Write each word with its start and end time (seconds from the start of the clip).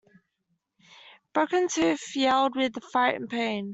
Broken-Tooth 1.33 2.15
yelled 2.15 2.55
with 2.55 2.81
fright 2.91 3.13
and 3.17 3.29
pain. 3.29 3.69